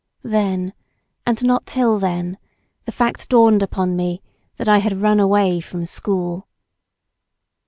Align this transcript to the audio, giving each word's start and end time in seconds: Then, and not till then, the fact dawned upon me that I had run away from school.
Then, 0.23 0.73
and 1.27 1.43
not 1.45 1.67
till 1.67 1.99
then, 1.99 2.39
the 2.85 2.91
fact 2.91 3.29
dawned 3.29 3.61
upon 3.61 3.95
me 3.95 4.23
that 4.57 4.67
I 4.67 4.79
had 4.79 4.97
run 4.97 5.19
away 5.19 5.59
from 5.59 5.85
school. 5.85 6.47